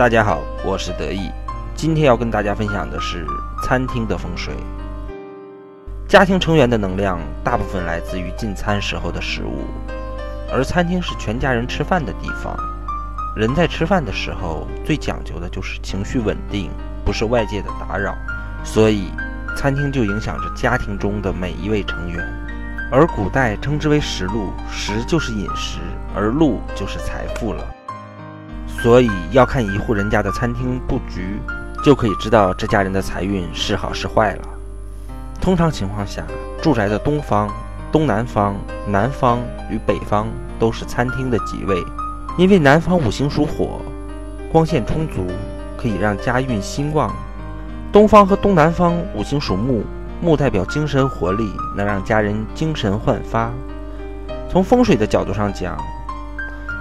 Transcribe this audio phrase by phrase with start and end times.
[0.00, 1.30] 大家好，我是得意，
[1.74, 3.26] 今天要跟大家分享的是
[3.62, 4.54] 餐厅的风水。
[6.08, 9.66] 家庭成员的能量大部分来自于进餐时候的食物，
[10.50, 12.56] 而餐厅是全家人吃饭的地方。
[13.36, 16.70] 人在吃饭的时候最讲究的就是情绪稳定，
[17.04, 18.14] 不受外界的打扰，
[18.64, 19.10] 所以
[19.54, 22.26] 餐厅就影响着家庭中的每一位成员。
[22.90, 25.78] 而古代称之为食禄，食就是饮食，
[26.16, 27.62] 而禄就是财富了。
[28.82, 31.38] 所以要看一户人家的餐厅布局，
[31.84, 34.48] 就可以知道这家人的财运是好是坏了。
[35.38, 36.24] 通常情况下，
[36.62, 37.48] 住宅的东方、
[37.92, 39.38] 东南方、南方
[39.70, 41.84] 与北方都是餐厅的吉位，
[42.38, 43.80] 因为南方五行属火，
[44.50, 45.26] 光线充足，
[45.76, 47.10] 可以让家运兴旺；
[47.92, 49.84] 东方和东南方五行属木，
[50.22, 53.50] 木代表精神活力，能让家人精神焕发。
[54.50, 55.76] 从风水的角度上讲，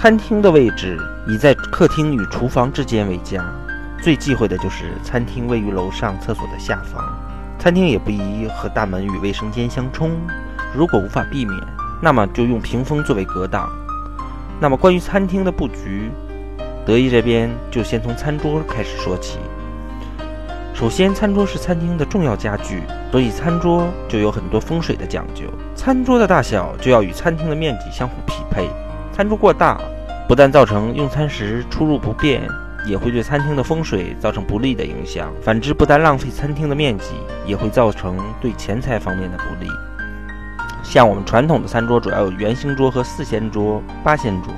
[0.00, 3.44] 餐厅的位置以在客厅与厨房之间为佳，
[4.02, 7.04] 最忌讳的就是餐厅位于楼上厕所的下方。
[7.58, 10.12] 餐厅也不宜和大门与卫生间相冲。
[10.74, 11.60] 如果无法避免，
[12.00, 13.68] 那么就用屏风作为隔挡。
[14.58, 16.10] 那么关于餐厅的布局，
[16.86, 19.38] 德意这边就先从餐桌开始说起。
[20.72, 25.42] 首先，餐桌是餐厅的重要家具，所以餐桌就有很多风水的讲究。
[25.76, 28.66] 餐桌的大小就要与餐厅的面积相互匹配。
[29.20, 29.78] 餐桌过大，
[30.26, 32.40] 不但造成用餐时出入不便，
[32.86, 35.30] 也会对餐厅的风水造成不利的影响。
[35.42, 37.10] 反之，不但浪费餐厅的面积，
[37.44, 39.68] 也会造成对钱财方面的不利。
[40.82, 44.54] 像我们传统的餐桌，主要有圆形桌和四仙桌、八仙桌。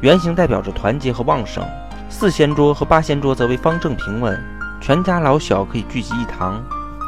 [0.00, 1.62] 圆形代表着团结和旺盛，
[2.08, 4.42] 四仙桌和八仙桌则为方正平稳，
[4.80, 6.64] 全家老小可以聚集一堂，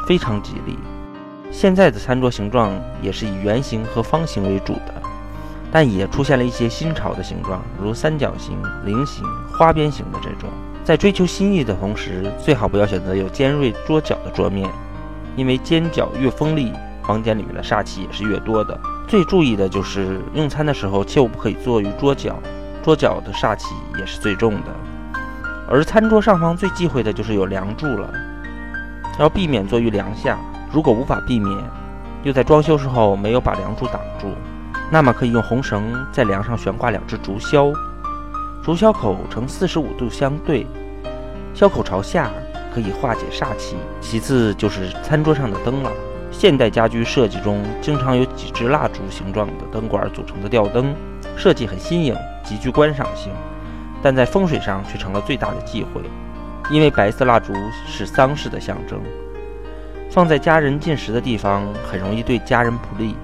[0.07, 0.77] 非常吉利。
[1.49, 5.01] 现在的餐桌形状也是以圆形和方形为主的。
[5.75, 10.49] 但也出现了一些新潮的形状，如三角形、菱形、花边形的这种。
[10.85, 14.69] 在追求新意的同时，最好不要选择有尖锐桌角的桌面，
[15.35, 16.71] 因为尖角越锋利，
[17.03, 18.79] 房间里面的煞气也是越多的。
[19.05, 22.39] 最注意的就是用餐的时候，切勿不可以坐于桌角，
[22.81, 25.19] 桌角的煞气也是最重的。
[25.67, 28.09] 而餐桌上方最忌讳的就是有梁柱了，
[29.19, 30.37] 要避免坐于梁下。
[30.71, 31.53] 如果无法避免，
[32.23, 34.33] 又在装修时候没有把梁柱挡住。
[34.91, 37.73] 那么可以用红绳在梁上悬挂两只竹箫，
[38.63, 40.65] 竹箫口呈四十五度相对，
[41.55, 42.29] 箫口朝下，
[42.73, 43.75] 可以化解煞气。
[43.99, 45.91] 其次就是餐桌上的灯了。
[46.31, 50.93] 现代家居设计中经常有几只蜡烛形状的灯管组成的吊灯，
[51.35, 53.31] 设计很新颖，极具观赏性，
[54.03, 56.01] 但在风水上却成了最大的忌讳，
[56.69, 57.53] 因为白色蜡烛
[57.87, 58.99] 是丧事的象征，
[60.11, 63.15] 放在家人进食的地方，很容易对家人不利。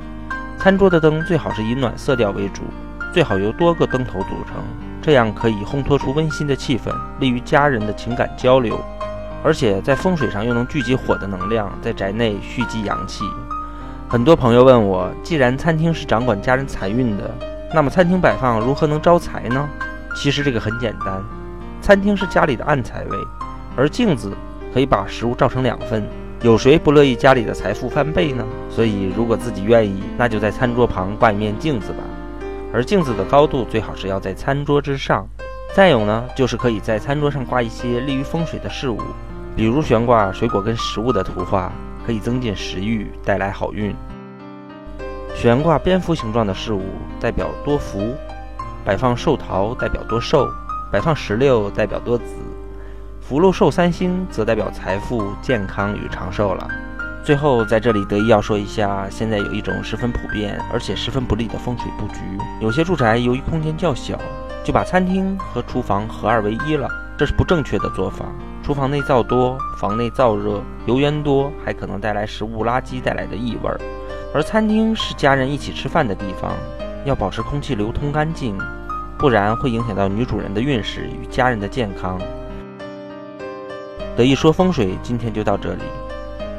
[0.62, 2.62] 餐桌的灯最好是以暖色调为主，
[3.12, 4.64] 最好由多个灯头组成，
[5.02, 8.80] 这样可以烘托出温馨的气氛，利于家人的情感交流，
[9.44, 13.24] 而且在风水上又能聚集火的能量，在宅内蓄积阳气。
[14.08, 17.32] 很多朋友问我，既然餐厅是掌管家人财运的，
[17.74, 19.68] 那么餐厅摆放如何能招财呢？
[20.16, 21.24] 其实这个很简单，
[21.82, 23.18] 餐厅是家里的暗财位，
[23.76, 24.32] 而镜子
[24.72, 26.08] 可以把食物照成两份。
[26.44, 28.44] 有谁不乐意家里的财富翻倍呢？
[28.68, 32.00] 所以，如果自己愿意，那就在餐桌旁挂一面镜子吧。
[32.74, 35.28] 而镜子的高度最好是要在餐桌之上。
[35.76, 39.00] 再有呢，就是可以在餐桌上挂一些利于风水的事物，
[39.56, 41.72] 比如悬挂水果跟食物的图画，
[42.08, 43.96] 可以增进食欲，带来好运。
[45.36, 46.82] 悬挂蝙蝠形状的事物
[47.20, 48.16] 代表多福，
[48.84, 50.50] 摆放寿桃代表多寿，
[50.92, 52.24] 摆放石榴代表多子。
[53.22, 56.68] 福禄寿三星则代表财富、健康与长寿了。
[57.24, 62.20] 最后，在这里得意要说一下，现在有一种十分普遍而且十分不利的风水布局。
[62.60, 64.20] 有些住宅由于空间较小，
[64.66, 68.26] 就把餐厅和厨房合二为一了，这是不正确的做法。
[68.64, 73.80] 厨房内燥多，房内燥热，油烟多，还可能带来食物垃圾带来的异味儿。
[74.34, 76.54] 而餐厅是家人一起吃饭的地方，
[77.06, 78.58] 要保持空气流通干净，
[79.18, 82.20] 不然会影响到女主人的运势与家人的健康。
[84.16, 85.84] 得意说风水，今天就到这里。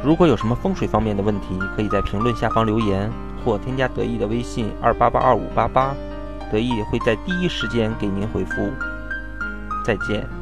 [0.02, 3.10] 如果有什么风水方面的问题，可以在评论下方留言，
[3.44, 5.94] 或添加得意的微信二八八二五八八，
[6.50, 8.70] 得意会在第一时间给您回复。
[9.84, 10.41] 再见。